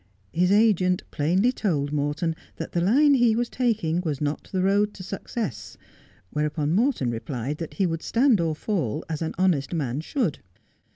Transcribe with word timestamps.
His 0.33 0.51
agent 0.51 1.03
plainly 1.11 1.51
told 1.51 1.91
Morton 1.93 2.35
that 2.55 2.71
the 2.71 2.81
line 2.81 3.13
he 3.13 3.35
was 3.35 3.49
taking 3.49 4.01
was 4.01 4.19
not 4.19 4.49
the 4.51 4.63
road 4.63 4.95
to 4.95 5.03
success; 5.03 5.77
whereupon 6.31 6.73
Morton 6.73 7.11
replied 7.11 7.59
that 7.59 7.75
he 7.75 7.85
would 7.85 8.01
stand 8.01 8.41
or 8.41 8.55
fall 8.55 9.05
as 9.07 9.21
an 9.21 9.35
honest 9.37 9.75
man 9.75 10.01
should. 10.01 10.39